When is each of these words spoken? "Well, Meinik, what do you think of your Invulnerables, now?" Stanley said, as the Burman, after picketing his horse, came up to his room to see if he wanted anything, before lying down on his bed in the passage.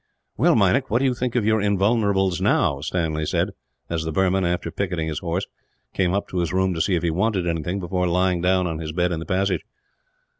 "Well, 0.35 0.55
Meinik, 0.55 0.89
what 0.89 0.97
do 0.97 1.05
you 1.05 1.13
think 1.13 1.35
of 1.35 1.45
your 1.45 1.61
Invulnerables, 1.61 2.41
now?" 2.41 2.79
Stanley 2.81 3.23
said, 3.23 3.51
as 3.87 4.03
the 4.03 4.11
Burman, 4.11 4.43
after 4.43 4.71
picketing 4.71 5.07
his 5.07 5.19
horse, 5.19 5.45
came 5.93 6.11
up 6.15 6.27
to 6.29 6.39
his 6.39 6.51
room 6.51 6.73
to 6.73 6.81
see 6.81 6.95
if 6.95 7.03
he 7.03 7.11
wanted 7.11 7.45
anything, 7.45 7.79
before 7.79 8.07
lying 8.07 8.41
down 8.41 8.65
on 8.65 8.79
his 8.79 8.91
bed 8.93 9.11
in 9.11 9.19
the 9.19 9.27
passage. 9.27 9.61